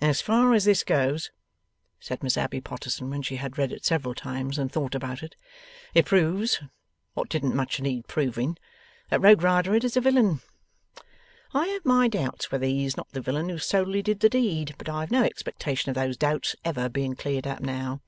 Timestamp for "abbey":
2.36-2.60